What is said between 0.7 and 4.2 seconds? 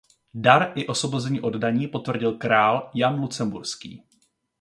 i osvobození od daní potvrdil král Jan Lucemburský.